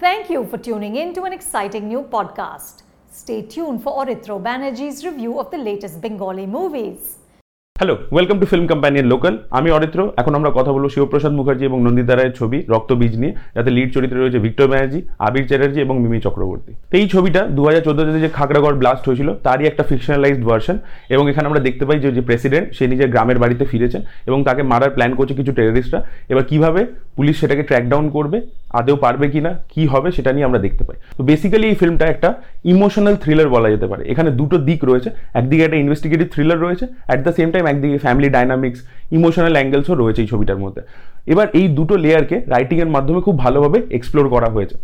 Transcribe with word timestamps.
Thank 0.00 0.30
you 0.30 0.46
for 0.46 0.56
tuning 0.56 0.96
in 0.96 1.12
to 1.16 1.24
an 1.24 1.34
exciting 1.34 1.86
new 1.86 2.02
podcast. 2.14 2.84
Stay 3.12 3.42
tuned 3.42 3.82
for 3.82 3.92
Orithro 4.02 4.36
Banerjee's 4.42 5.04
review 5.04 5.38
of 5.38 5.50
the 5.50 5.58
latest 5.68 5.96
Bengali 6.04 6.46
movies. 6.58 7.00
Hello 7.76 7.94
welcome 8.14 8.36
to 8.40 8.46
film 8.50 8.66
কোম্পানির 8.70 9.06
local 9.12 9.34
আমি 9.58 9.68
অরিত্র 9.76 10.00
এখন 10.20 10.32
আমরা 10.38 10.50
কথা 10.58 10.70
বলব 10.74 10.86
শিবপ্রসাদ 10.94 11.32
মুখার্জি 11.38 11.64
এবং 11.70 11.78
নন্দিতা 11.86 12.14
রায়ের 12.14 12.34
ছবি 12.38 12.58
রক্তবীজ 12.74 13.12
নিয়ে, 13.22 13.32
যাতে 13.56 13.70
লিড 13.76 13.88
চরিত্রে 13.96 14.18
রয়েছে 14.20 14.38
ভিক্টর 14.46 14.66
ব্যানার্জি 14.70 15.00
আবির 15.26 15.44
চ্যাটার্জি 15.50 15.78
এবং 15.86 15.94
মিমি 16.02 16.18
চক্রবর্তী 16.26 16.72
এই 16.98 17.04
ছবিটা 17.12 17.40
দু 17.56 17.62
হাজার 17.68 17.84
চোদ্দোতে 17.86 18.20
যে 18.24 18.30
খাগড়াগড় 18.38 18.76
ব্লাস্ট 18.80 19.04
হয়েছিল, 19.08 19.28
তারই 19.46 19.64
একটা 19.70 19.82
ফিকশনালাইজড 19.90 20.44
ভার্সন 20.48 20.76
এবং 21.14 21.24
এখানে 21.30 21.46
আমরা 21.50 21.62
দেখতে 21.66 21.84
পাই 21.88 21.98
যে 22.04 22.08
যে 22.16 22.22
প্রেসিডেন্ট 22.28 22.66
সে 22.76 22.84
নিজের 22.92 23.08
গ্রামের 23.14 23.38
বাড়িতে 23.42 23.64
ফিরেছেন 23.70 24.02
এবং 24.28 24.38
তাকে 24.48 24.62
মারার 24.72 24.94
প্ল্যান 24.96 25.12
করছে 25.18 25.34
কিছু 25.40 25.52
টেররিস্টরা 25.58 26.00
এবার 26.32 26.44
কীভাবে 26.50 26.80
পুলিশ 27.20 27.36
সেটাকে 27.42 27.62
ট্র্যাক 27.68 27.84
ডাউন 27.92 28.06
করবে 28.16 28.38
আদেও 28.78 28.96
পারবে 29.04 29.26
কিনা, 29.34 29.50
কি 29.72 29.82
হবে 29.92 30.08
সেটা 30.16 30.30
নিয়ে 30.34 30.46
আমরা 30.48 30.60
দেখতে 30.66 30.82
পাই। 30.88 30.96
তো 31.18 31.22
বেসিক্যালি 31.30 31.66
এই 31.70 31.76
ফিল্মটা 31.80 32.06
একটা 32.14 32.28
ইমোশনাল 32.72 33.14
থ্রিলার 33.22 33.48
বলা 33.54 33.68
যেতে 33.74 33.86
পারে। 33.90 34.02
এখানে 34.12 34.30
দুটো 34.40 34.56
দিক 34.68 34.80
রয়েছে। 34.90 35.08
একদিকে 35.38 35.62
একটা 35.66 35.78
ইনভেস্টিগেটিভ 35.84 36.26
থ্রিলার 36.34 36.58
রয়েছে 36.64 36.84
অ্যাট 37.08 37.18
দ্য 37.26 37.32
সেম 37.38 37.48
টাইম 37.54 37.64
একদিকে 37.72 37.98
ফ্যামিলি 38.04 38.28
ডাইনামিক্স 38.36 38.80
ইমোশনাল 39.18 39.54
অ্যাঙ্গেলসও 39.58 39.94
রয়েছে 40.02 40.20
এই 40.24 40.28
ছবিটার 40.32 40.58
মধ্যে। 40.64 40.82
এবার 41.32 41.46
এই 41.58 41.66
দুটো 41.78 41.94
লেয়ারকে 42.04 42.36
রাইটিংয়ের 42.54 42.90
মাধ্যমে 42.94 43.20
খুব 43.26 43.36
ভালোভাবে 43.44 43.78
এক্সপ্লোর 43.98 44.26
করা 44.34 44.48
হয়েছে। 44.56 44.76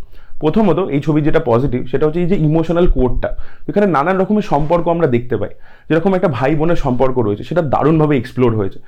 প্রথমত 0.43 0.79
এই 0.95 1.01
ছবি 1.05 1.19
যেটা 1.27 1.41
পজিটিভ 1.51 1.81
সেটা 1.91 2.03
হচ্ছে 2.05 2.19
এই 2.23 2.29
যে 2.31 2.37
ইমোশনাল 2.47 2.85
কোডটা 2.95 3.29
এখানে 3.69 3.87
নানান 3.95 4.15
রকমের 4.21 4.45
সম্পর্ক 4.51 4.85
আমরা 4.95 5.07
দেখতে 5.15 5.35
পাই। 5.41 5.51
যেরকম 5.89 6.11
একটা 6.17 6.29
ভাই 6.37 6.51
বোনের 6.59 6.79
সম্পর্ক 6.85 7.15
রয়েছে, 7.27 7.43
সেটা 7.49 7.61
দারুণভাবে 7.73 8.13
এক্সপ্লোর 8.17 8.51
হয়েছে। 8.59 8.79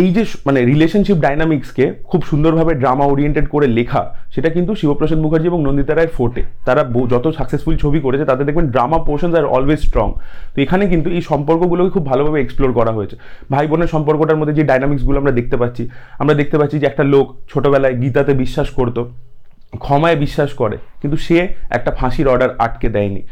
এই 0.00 0.08
যে 0.16 0.22
মানে 0.46 0.60
রিলেশনশিপ 0.70 1.18
ডাইনামিক্সকে 1.26 1.84
খুব 2.10 2.20
সুন্দরভাবে 2.30 2.72
ড্রামা 2.82 3.04
ওরিয়েন্টেড 3.12 3.46
করে 3.54 3.66
লেখা, 3.78 4.02
সেটা 4.34 4.48
কিন্তু 4.56 4.72
শিবপ্রসাদ 4.80 5.18
মুখার্জি 5.24 5.46
এবং 5.52 5.60
নন্দিতা 5.66 5.92
রায়ের 5.94 6.12
ফোর্টে 6.16 6.42
তারা 6.66 6.82
যত 7.12 7.26
সাকসেসফুল 7.38 7.74
ছবি 7.82 7.98
করেছে, 8.06 8.24
তাতে 8.30 8.42
দেখবেন 8.48 8.66
ড্রামা 8.74 8.98
পোর্শন 9.06 9.30
আর 9.38 9.46
অলওয়েজ 9.56 9.80
স্ট্রং 9.88 10.08
তো 10.54 10.58
এখানে 10.64 10.84
কিন্তু 10.92 11.08
এই 11.16 11.22
সম্পর্কগুলোকে 11.30 11.90
খুব 11.96 12.04
ভালোভাবে 12.10 12.38
এক্সপ্লোর 12.40 12.70
করা 12.78 12.92
হয়েছে। 12.96 13.16
ভাই 13.52 13.66
বোনের 13.70 13.90
সম্পর্কটার 13.94 14.38
মধ্যে 14.40 14.54
যে 14.58 14.64
ডাইনামিক্সগুলো 14.70 15.16
আমরা 15.22 15.32
দেখতে 15.38 15.56
পাচ্ছি, 15.60 15.82
আমরা 16.20 16.34
দেখতে 16.40 16.56
পাচ্ছি 16.60 16.76
যে 16.82 16.86
একটা 16.90 17.04
লোক 17.14 17.26
ছোটোবেলায় 17.50 17.94
গীতাতে 18.02 18.32
বিশ্বাস 18.42 18.68
করতো। 18.78 19.02
ক্ষমায় 19.84 20.16
বিশ্বাস 20.24 20.50
করে, 20.60 20.76
কিন্তু 21.00 21.16
সে 21.26 21.36
একটা 21.76 21.90
ফাঁসির 21.98 22.26
অর্ডার 22.32 22.50
আটকে 22.64 22.88
দেয়নি। 22.96 23.22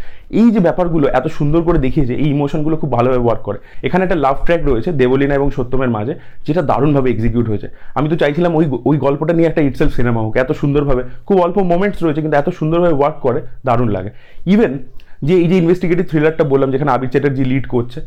এই 0.41 0.49
যে 0.55 0.61
ব্যাপারগুলো 0.67 1.07
এত 1.19 1.27
সুন্দর 1.39 1.61
করে 1.69 1.79
দেখিয়েছে 1.87 2.15
এই 2.23 2.29
ইমোশনগুলো 2.35 2.77
খুব 2.81 2.91
ভালোভাবে 2.97 3.23
ওয়ার্ক 3.25 3.43
করে। 3.49 3.59
এখানে 3.87 4.03
একটা 4.07 4.19
লাভ 4.25 4.37
ট্র্যাক 4.47 4.63
রয়েছে 4.71 4.91
দেবলীনা 5.01 5.35
এবং 5.41 5.49
সত্যমের 5.57 5.91
মাঝে, 5.97 6.13
যেটা 6.47 6.63
দারুণভাবে 6.71 7.09
এক্সিকিউট 7.11 7.47
হয়েছে। 7.51 7.69
আমি 7.99 8.07
তো 8.13 8.17
চাইছিলাম 8.23 8.53
ওই 8.59 8.65
ওই 8.89 8.97
গল্পটা 9.05 9.33
নিয়ে 9.37 9.49
একটা 9.51 9.63
ইটসেলফ 9.69 9.93
সিনেমা 9.99 10.21
হোক, 10.25 10.35
এত 10.43 10.51
সুন্দরভাবে, 10.63 11.03
খুব 11.29 11.37
অল্প 11.45 11.57
মোমেন্টস 11.73 11.99
রয়েছে, 12.05 12.21
কিন্তু 12.25 12.37
এত 12.43 12.49
সুন্দরভাবে 12.59 12.95
ওয়ার্ক 12.99 13.19
করে, 13.27 13.41
দারুণ 13.67 13.89
লাগে। 13.97 14.11
ইভেন 14.55 14.73
যে 15.29 15.35
এই 15.43 15.49
যে 15.51 15.57
ইনভেস্টিগেটিভ 15.63 16.05
থ্রিলারটা 16.11 16.45
বললাম, 16.53 16.69
যেখানে 16.75 16.91
আবির 16.97 17.11
চ্যাটার্জি 17.15 17.43
লিড 17.53 17.67
করছে 17.75 18.01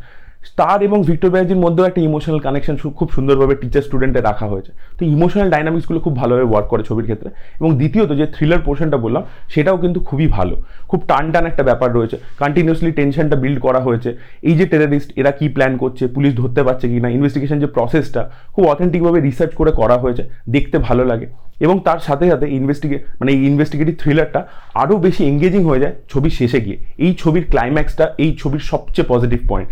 তার 0.55 0.83
এবং 0.83 1.03
ভিক্টর 1.03 1.29
ব্যানার্জির 1.29 1.57
মধ্যেও 1.57 1.85
একটা 1.85 2.01
ইমোশনাল 2.01 2.39
কানেকশন 2.39 2.77
খুব 2.77 3.09
সুন্দরভাবে 3.11 3.55
টিচার 3.55 3.81
স্টুডেন্টে 3.81 4.21
রাখা 4.21 4.47
হয়েছে। 4.47 4.71
তো 4.99 5.05
ইমোশনাল 5.05 5.49
ডাইনামিক্সগুলো 5.49 5.99
খুব 5.99 6.15
ভালোভাবে 6.15 6.49
ওয়ার্ক 6.49 6.67
করে 6.67 6.83
ছবির 6.83 7.03
ক্ষেত্রে। 7.03 7.29
এবং 7.59 7.75
দ্বিতীয়ত 7.77 8.11
যে 8.11 8.25
থ্রিলার 8.25 8.59
পোর্শনটা 8.59 8.97
বললাম, 8.97 9.23
সেটাও 9.49 9.77
কিন্তু 9.77 9.99
খুবই 9.99 10.27
ভালো। 10.27 10.63
খুব 10.87 11.03
টান 11.07 11.31
টান 11.31 11.45
একটা 11.45 11.63
ব্যাপার 11.63 11.93
রয়েছে। 11.93 12.17
কন্টিনিউসলি 12.39 12.91
টেনশনটা 12.91 13.35
বিল্ড 13.35 13.59
করা 13.59 13.79
হয়েছে। 13.79 14.17
এই 14.41 14.53
যে 14.53 14.65
টেরারিস্ট 14.65 15.11
এরা 15.15 15.31
কি 15.31 15.49
প্ল্যান 15.49 15.77
করছে? 15.77 16.07
পুলিশ 16.07 16.35
ধরতে 16.35 16.63
পারছে 16.63 16.87
কি 16.87 16.99
না 16.99 17.09
ইনভেস্টিগেশন 17.09 17.59
যে 17.59 17.65
প্রসেসটা 17.65 18.31
খুব 18.53 18.65
অথেন্টিকভাবে 18.65 19.19
রিসার্চ 19.19 19.53
করে 19.53 19.71
করা 19.71 19.97
হয়েছে। 19.97 20.29
দেখতে 20.49 20.77
ভালো 20.77 21.05
লাগে। 21.05 21.27
এবং 21.59 21.79
তার 21.79 21.99
সাথে 21.99 22.29
সাথে 22.29 22.49
ইনভেস্টিগে 22.49 22.95
মানে 22.95 23.31
এই 23.31 23.45
ইনভেস্টিগেটিভ 23.45 23.95
থ্রিলারটা 23.99 24.47
আরও 24.73 24.97
বেশি 24.97 25.25
এঙ্গেজিং 25.25 25.63
হয়ে 25.63 25.79
যায় 25.79 25.93
ছবির 26.09 26.31
শেষে 26.31 26.61
গিয়ে। 26.61 26.77
এই 26.97 27.15
ছবির 27.17 27.45
ক্লাইম্যাক্সটা 27.49 28.13
এই 28.17 28.35
ছবির 28.39 28.59
সবচেয়ে 28.59 29.05
পজিটিভ 29.07 29.39
পয়েন্ট 29.49 29.71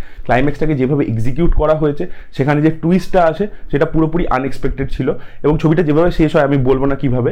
ক্লাইম্যাক্সটাকে 0.63 0.75
যেভাবে 0.81 1.03
এক্সিকিউট 1.13 1.51
করা 1.61 1.75
হয়েছে, 1.81 2.03
সেখানে 2.37 2.59
যে 2.65 2.71
টুইস্টটা 2.81 3.21
আসে, 3.31 3.45
সেটা 3.71 3.85
পুরোপুরি 3.93 4.23
আনএক্সপেক্টেড 4.37 4.87
ছিল 4.95 5.07
এবং 5.45 5.53
ছবিটা 5.61 5.83
যেভাবে 5.89 6.09
শেষ 6.19 6.29
হয়, 6.35 6.45
আমি 6.49 6.57
বলব 6.69 6.83
না 6.91 6.95
কীভাবে, 7.01 7.31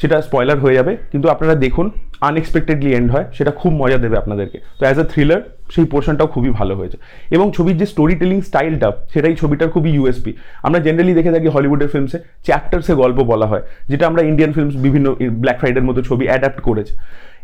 সেটা 0.00 0.16
স্পয়লার 0.28 0.58
হয়ে 0.64 0.76
যাবে। 0.78 0.92
কিন্তু 1.12 1.26
আপনারা 1.34 1.54
দেখুন 1.64 1.86
আনএক্সপেক্টেডলি 2.28 2.90
এন্ড 2.98 3.08
হয়, 3.14 3.26
সেটা 3.36 3.52
খুব 3.60 3.72
মজা 3.82 3.98
দেবে 4.04 4.16
আপনাদেরকে। 4.22 4.58
তো 4.78 4.82
অ্যাজ 4.86 4.98
আ 5.04 5.06
থ্রিলার 5.12 5.40
সেই 5.74 5.86
পোর্শনটাও 5.92 6.28
খুবই 6.34 6.50
ভালো 6.58 6.74
হয়েছে। 6.80 6.96
এবং 7.36 7.46
ছবির 7.56 7.76
যে 7.80 7.86
স্টোরি 7.92 8.14
টেলিং 8.20 8.38
স্টাইলটা 8.48 8.88
সেটাই 9.12 9.34
ছবিটার 9.42 9.68
খুবই 9.74 9.90
ইউএসপি 9.96 10.32
আমরা 10.66 10.78
জেনারেলি 10.86 11.12
দেখে 11.18 11.32
থাকি 11.34 11.48
হলিউডের 11.54 11.90
ফিল্মসে 11.92 12.18
চ্যাপ্টার্সে 12.46 12.92
গল্প 13.02 13.18
বলা 13.32 13.46
হয়, 13.50 13.64
যেটা 13.90 14.04
আমরা 14.10 14.22
ইন্ডিয়ান 14.30 14.52
ফিল্মস 14.56 14.74
বিভিন্ন 14.86 15.06
ব্ল্যাক 15.42 15.58
ফ্রাইডের 15.60 15.84
মতো 15.88 16.00
ছবি 16.08 16.24
অ্যাডাপ্ট 16.30 16.60
করেছে। 16.68 16.94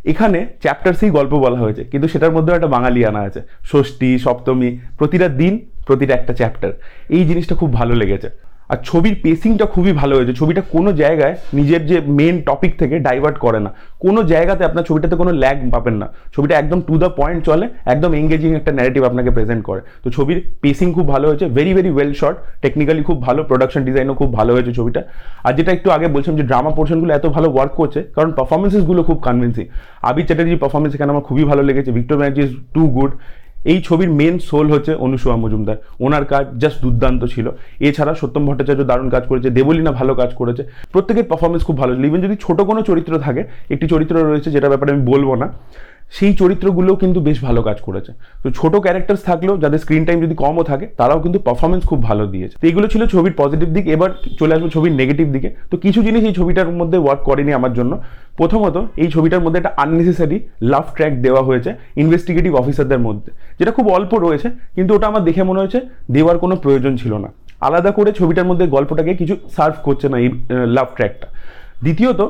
এখানে 0.04 0.46
চ্যাপ্টার 0.60 0.92
সেই 0.92 1.10
গল্প 1.10 1.32
বলা 1.34 1.58
হয়েছে, 1.58 1.84
কিন্তু 1.84 2.06
সেটার 2.08 2.32
মধ্যেও 2.32 2.54
একটা 2.54 2.66
বাঙালি 2.66 3.00
আনা 3.04 3.20
আছে। 3.20 3.40
ষষ্ঠী, 3.72 4.18
সপ্তমী, 4.18 4.78
প্রতিটা 4.98 5.28
দিন 5.28 5.52
প্রতিটা 5.86 6.14
একটা 6.14 6.32
চ্যাপ্টার 6.32 6.70
এই 7.08 7.24
জিনিসটা 7.24 7.54
খুব 7.54 7.72
ভালো 7.72 7.94
লেগেছে। 7.94 8.28
আর 8.72 8.78
ছবির 8.88 9.14
পেসিংটা 9.24 9.66
খুবই 9.74 9.92
ভালো 10.00 10.14
হয়েছে। 10.16 10.34
ছবিটা 10.40 10.62
কোনো 10.74 10.90
জায়গায় 11.02 11.34
নিজের 11.58 11.82
যে 11.90 11.96
মেন 12.18 12.36
টপিক 12.48 12.72
থেকে 12.80 12.96
ডাইভার্ট 13.06 13.36
করে 13.44 13.60
না। 13.64 13.70
কোনো 14.04 14.20
জায়গাতে 14.32 14.62
আপনার 14.68 14.84
ছবিটাতে 14.88 15.16
কোনো 15.22 15.32
ল্যাগ 15.42 15.56
পাবেন 15.74 15.94
না। 16.02 16.06
ছবিটা 16.34 16.54
একদম 16.62 16.78
টু 16.88 16.94
দ্য 17.02 17.08
পয়েন্ট 17.20 17.40
চলে, 17.48 17.66
একদম 17.92 18.10
এঙ্গেজিং 18.20 18.50
একটা 18.58 18.72
ন্যারেটিভ 18.78 19.02
আপনাকে 19.10 19.30
প্রেজেন্ট 19.36 19.62
করে। 19.68 19.80
তো 20.04 20.08
ছবির 20.16 20.38
পেসিং 20.62 20.88
খুব 20.96 21.06
ভালো 21.14 21.24
হয়েছে 21.28 21.46
very 21.56 21.72
very 21.76 21.90
well 21.96 22.12
shot 22.20 22.36
technically 22.64 23.02
খুব 23.08 23.18
ভালো 23.26 23.40
প্রোডাকশন 23.50 23.82
ডিজাইনও 23.88 24.14
খুব 24.20 24.30
ভালো 24.38 24.50
হয়েছে 24.54 24.72
ছবিটা। 24.78 25.00
আর 25.46 25.52
যেটা 25.58 25.70
একটু 25.76 25.88
আগে 25.96 26.06
বলছিলাম 26.14 26.36
যে 26.40 26.46
ড্রামা 26.50 26.70
পোর্শনগুলো 26.76 27.10
এত 27.18 27.26
ভালো 27.36 27.48
ওয়ার্ক 27.54 27.72
করছে, 27.80 28.00
কারণ 28.16 28.30
পারফরমেন্সেসগুলো 28.38 29.00
খুব 29.08 29.18
কনভিন্সিং 29.26 29.64
আবির 30.08 30.26
চ্যাটার্জির 30.28 30.60
পারফরমেন্স 30.62 30.92
এখানে 30.96 31.10
আমার 31.14 31.24
খুবই 31.28 31.44
ভালো 31.50 31.62
লেগেছে 31.68 31.90
Victor 31.98 32.16
Banerjee 32.18 32.40
is 32.46 32.52
too 32.74 32.82
good 32.96 33.12
এই 33.64 33.82
ছবির 33.82 34.10
মেন 34.10 34.38
সোল 34.38 34.70
হচ্ছে 34.72 34.94
অনুসুয়া 34.94 35.36
মজুমদার। 35.36 35.76
ওনার 36.00 36.24
কাজ 36.24 36.46
জাস্ট 36.58 36.82
দুর্দান্ত 36.82 37.24
ছিল। 37.24 37.50
এছাড়া 37.80 38.14
সত্যম 38.14 38.46
ভট্টাচার্য 38.46 38.84
দারুণ 38.84 39.10
কাজ 39.10 39.26
করেছে, 39.26 39.50
দেবলীনা 39.50 39.92
ভালো 39.92 40.14
কাজ 40.14 40.34
করেছে। 40.34 40.62
প্রত্যেকের 40.92 41.24
পারফরমেন্স 41.24 41.64
খুব 41.64 41.78
ভালো। 41.78 41.94
ছিল 41.94 42.04
ইভেন 42.04 42.20
যদি 42.20 42.36
ছোটো 42.40 42.64
কোনো 42.64 42.82
চরিত্র 42.82 43.18
থাকে, 43.18 43.44
একটি 43.70 43.88
চরিত্র 43.88 44.14
রয়েছে 44.16 44.50
যেটা 44.50 44.68
ব্যাপারে 44.68 44.92
আমি 44.92 45.06
বলব 45.06 45.34
না। 45.34 45.52
সেই 46.16 46.32
চরিত্রগুলোও 46.40 46.96
কিন্তু 47.02 47.18
বেশ 47.28 47.38
ভালো 47.46 47.60
কাজ 47.68 47.78
করেছে। 47.86 48.10
তো 48.42 48.48
ছোট 48.58 48.72
ক্যারেক্টার্স 48.84 49.20
থাকলেও 49.28 49.54
যাদের 49.62 49.80
স্ক্রিন 49.82 50.04
টাইম 50.08 50.18
যদি 50.24 50.34
কমও 50.42 50.64
থাকে, 50.70 50.86
তারাও 51.00 51.18
কিন্তু 51.24 51.38
পারফরমেন্স 51.46 51.82
খুব 51.90 51.98
ভালো 52.08 52.24
দিয়েছে। 52.32 52.54
তো 52.60 52.64
এগুলো 52.70 52.86
ছিল 52.92 53.02
ছবির 53.12 53.34
পজিটিভ 53.42 53.68
দিক, 53.76 53.84
এবার 53.94 54.10
চলে 54.40 54.52
আসব 54.56 54.66
ছবির 54.76 54.94
নেগেটিভ 55.00 55.26
দিকে। 55.36 55.48
তো 55.70 55.74
কিছু 55.84 56.00
জিনিস 56.06 56.22
এই 56.28 56.34
ছবিটার 56.38 56.68
মধ্যে 56.80 56.98
ওয়ার্ক 57.04 57.22
করেনি 57.28 57.52
আমার 57.58 57.72
জন্য। 57.78 57.92
প্রথমত, 58.40 58.76
এই 59.02 59.08
ছবিটার 59.14 59.42
মধ্যে 59.44 59.58
একটা 59.60 59.72
আননেসেসারি 59.82 60.36
লাভ 60.72 60.84
ট্র্যাক 60.96 61.12
দেওয়া 61.26 61.42
হয়েছে 61.48 61.70
ইনভেস্টিগেটিভ 62.02 62.52
অফিসারদের 62.62 63.00
মধ্যে। 63.06 63.30
যেটা 63.58 63.72
খুব 63.76 63.86
অল্প 63.96 64.12
রয়েছে, 64.26 64.48
কিন্তু 64.76 64.90
ওটা 64.96 65.06
আমার 65.10 65.22
দেখে 65.28 65.42
মনে 65.50 65.60
হয়েছে 65.62 65.78
দেওয়ার 66.14 66.36
কোনো 66.42 66.54
প্রয়োজন 66.64 66.92
ছিল 67.02 67.12
না। 67.24 67.28
আলাদা 67.66 67.90
করে 67.98 68.10
ছবিটার 68.20 68.46
মধ্যে 68.50 68.64
গল্পটাকে 68.76 69.12
কিছু 69.20 69.34
সার্ভ 69.56 69.76
করছে 69.86 70.06
না 70.12 70.16
এই 70.24 70.28
লাভ 70.76 70.88
ট্র্যাকটা 70.96 71.26
দ্বিতীয়ত, 71.84 72.20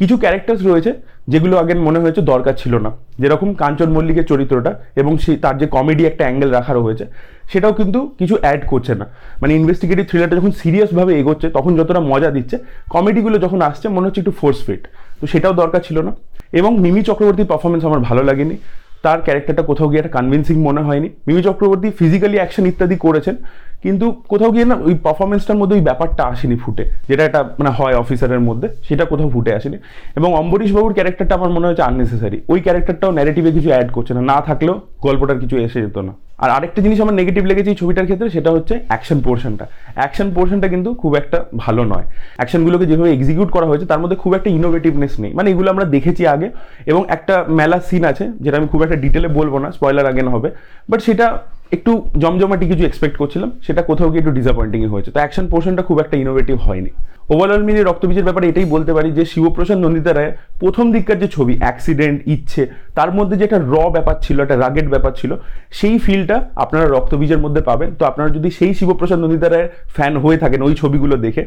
কিছু 0.00 0.14
ক্যারেক্টার্স 0.22 0.60
রয়েছে 0.70 0.90
যেগুলো 1.28 1.58
আগে 1.58 1.74
মনে 1.74 1.98
হয়েছে 1.98 2.20
দরকার 2.22 2.54
ছিল 2.58 2.74
না। 2.78 2.90
যেরকম 3.18 3.54
কাঞ্চন 3.54 3.90
মল্লিকের 3.92 4.24
চরিত্রটা 4.24 4.74
এবং 4.96 5.18
সে 5.18 5.36
তার 5.36 5.58
যে 5.58 5.66
কমেডি 5.66 6.06
একটা 6.06 6.24
অ্যাঙ্গেল 6.24 6.50
রাখা 6.50 6.72
হয়েছে, 6.72 7.04
সেটাও 7.52 7.72
কিন্তু 7.72 8.14
কিছু 8.18 8.36
অ্যাড 8.40 8.60
করছে 8.66 8.94
না। 8.94 9.06
মানে 9.40 9.54
ইনভেস্টিগেটিভ 9.54 10.04
থ্রিলারটা 10.08 10.36
যখন 10.36 10.50
সিরিয়াসভাবে 10.50 11.18
এগোচ্ছে, 11.20 11.48
তখন 11.48 11.76
যতটা 11.76 12.00
মজা 12.00 12.30
দিচ্ছে 12.30 12.58
কমেডিগুলো 12.90 13.38
যখন 13.38 13.60
আসছে, 13.60 13.88
মনে 13.88 14.06
হচ্ছে 14.06 14.20
একটু 14.20 14.32
ফোর্স 14.40 14.58
ফিট 14.66 14.82
তো 15.20 15.26
সেটাও 15.26 15.52
দরকার 15.52 15.80
ছিল 15.80 15.98
না। 15.98 16.12
এবং 16.52 16.78
মিমি 16.78 17.02
চক্রবর্তীর 17.02 17.46
পারফরমেন্স 17.46 17.84
আমার 17.84 18.00
ভালো 18.00 18.22
লাগেনি। 18.22 18.56
তার 19.04 19.18
ক্যারেক্টারটা 19.26 19.64
কোথাও 19.70 19.88
গিয়ে 19.90 20.00
একটা 20.02 20.14
কনভিনসিং 20.18 20.56
মনে 20.68 20.82
হয়নি। 20.88 21.08
মিমি 21.26 21.42
চক্রবর্তী 21.48 21.88
ফিজিক্যালি 22.00 22.36
অ্যাকশন 22.40 22.64
ইত্যাদি 22.70 22.96
করেছেন, 23.06 23.36
কিন্তু 23.84 24.06
কোথাও 24.32 24.50
গিয়ে 24.54 24.66
না 24.70 24.76
ওই 24.88 24.94
পারফরমেন্সটার 25.04 25.58
মধ্যে 25.60 25.74
ওই 25.78 25.84
ব্যাপারটা 25.88 26.22
আসেনি 26.32 26.56
ফুটে, 26.62 26.84
যেটা 27.08 27.22
একটা 27.28 27.40
মানে 27.58 27.70
হয় 27.78 27.96
অফিসারের 28.02 28.42
মধ্যে, 28.48 28.68
সেটা 28.88 29.04
কোথাও 29.12 29.28
ফুটে 29.34 29.52
আসেনি। 29.58 29.78
এবং 30.18 30.30
অম্বরীশ 30.42 30.70
বাবুর 30.76 30.94
ক্যারেক্টারটা 30.98 31.34
আমার 31.38 31.50
মনে 31.56 31.66
হচ্ছে 31.68 31.84
আননেসেসারি 31.88 32.38
ওই 32.52 32.60
ক্যারেক্টারটাও 32.66 33.12
ন্যারেটিভে 33.16 33.50
কিছু 33.56 33.68
অ্যাড 33.72 33.88
করছে 33.96 34.12
না 34.16 34.22
না 34.32 34.38
থাকলেও 34.48 34.76
গল্পটার 35.06 35.38
কিছু 35.42 35.56
এসে 35.66 35.78
যেত 35.84 35.98
না। 36.08 36.12
আর 36.42 36.50
আরেকটা 36.56 36.80
জিনিস 36.84 36.98
আমার 37.04 37.16
নেগেটিভ 37.20 37.42
লেগেছে 37.50 37.70
এই 37.72 37.78
ছবিটার 37.82 38.06
ক্ষেত্রে, 38.08 38.28
সেটা 38.36 38.50
হচ্ছে 38.56 38.74
অ্যাকশন 38.90 39.18
পোর্শনটা 39.26 39.64
অ্যাকশন 39.98 40.28
পোর্শনটা 40.36 40.68
কিন্তু 40.74 40.90
খুব 41.02 41.12
একটা 41.20 41.38
ভালো 41.64 41.82
নয়। 41.92 42.06
অ্যাকশনগুলোকে 42.38 42.86
যেভাবে 42.90 43.10
এক্সিকিউট 43.16 43.48
করা 43.56 43.66
হয়েছে, 43.70 43.86
তার 43.90 44.00
মধ্যে 44.02 44.16
খুব 44.22 44.32
একটা 44.38 44.50
ইনোভেটিভনেস 44.58 45.14
নেই। 45.22 45.32
মানে 45.38 45.48
এগুলো 45.52 45.68
আমরা 45.74 45.84
দেখেছি 45.96 46.22
আগে, 46.34 46.48
এবং 46.90 47.02
একটা 47.16 47.34
মেলা 47.60 47.78
সিন 47.88 48.02
আছে, 48.12 48.24
যেটা 48.44 48.56
আমি 48.60 48.68
খুব 48.72 48.80
একটা 48.86 48.96
ডিটেলে 49.04 49.28
বলব 49.38 49.54
না 49.64 49.68
স্পয়লার 49.76 50.06
আগেন 50.12 50.26
হবে 50.34 50.48
বাট 50.90 51.00
সেটা 51.08 51.26
একটু 51.76 51.92
জমজমাটি 52.22 52.64
কিছু 52.70 52.84
এক্সপেক্ট 52.86 53.16
করছিলাম, 53.20 53.50
সেটা 53.66 53.82
কোথাও 53.90 54.08
গিয়ে 54.10 54.22
একটু 54.22 54.32
ডিসঅ্যাপয়েন্টিংই 54.38 54.88
হয়েছে। 54.94 55.10
তো 55.14 55.18
অ্যাকশন 55.22 55.46
পোর্শনটা 55.52 55.82
খুব 55.88 55.96
একটা 56.04 56.16
ইনোভেটিভ 56.24 56.56
হয়নি। 56.66 56.90
ওভারঅল 57.32 57.62
মিলিয়ে 57.68 57.84
রক্তবীজের 57.84 58.26
ব্যাপারে 58.28 58.46
এটাই 58.48 58.66
বলতে 58.74 58.92
পারি 58.96 59.08
যে, 59.18 59.24
শিবপ্রসাদ 59.32 59.78
নন্দিতা 59.84 60.10
রায়ের 60.12 60.34
প্রথম 60.62 60.86
দিককার 60.94 61.18
যে 61.22 61.28
ছবি 61.36 61.54
অ্যাক্সিডেন্ট 61.62 62.18
ইচ্ছে, 62.34 62.62
তার 62.98 63.10
মধ্যে 63.18 63.36
যে 63.38 63.44
একটা 63.44 63.60
র 63.72 63.74
ব্যাপার 63.96 64.16
ছিল, 64.24 64.36
একটা 64.40 64.56
রাগেড 64.56 64.86
ব্যাপার 64.94 65.12
ছিল, 65.20 65.32
সেই 65.78 65.96
ফিলটা 66.04 66.36
আপনারা 66.64 66.86
রক্তবীজের 66.86 67.40
মধ্যে 67.44 67.62
পাবেন। 67.70 67.90
তো 67.98 68.02
আপনারা 68.10 68.28
যদি 68.36 68.48
সেই 68.58 68.72
শিবপ্রসাদ 68.78 69.18
নন্দিতা 69.24 69.48
রায়ের 69.48 69.68
ফ্যান 69.96 70.14
হয়ে 70.16 70.38
থাকেন 70.42 70.60
ওই 70.62 70.74
ছবিগুলো 70.74 71.14
দেখে, 71.16 71.42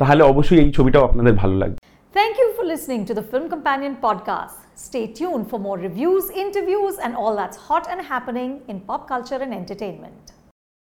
তাহলে 0.00 0.22
অবশ্যই 0.32 0.58
এই 0.64 0.70
ছবিটাও 0.76 1.04
আপনাদের 1.04 1.34
ভালো 1.42 1.56
লাগবে। 1.62 1.78
Thank 2.18 2.36
you 2.36 2.52
for 2.56 2.64
listening 2.64 3.04
to 3.04 3.14
the 3.14 3.22
Film 3.22 3.48
Companion 3.48 3.94
podcast. 4.02 4.54
Stay 4.74 5.06
tuned 5.06 5.48
for 5.48 5.60
more 5.60 5.78
reviews, 5.78 6.30
interviews, 6.30 6.98
and 6.98 7.14
all 7.14 7.36
that's 7.36 7.56
hot 7.56 7.86
and 7.88 8.00
happening 8.04 8.60
in 8.66 8.80
pop 8.80 9.06
culture 9.06 9.36
and 9.36 9.54
entertainment. 9.54 10.32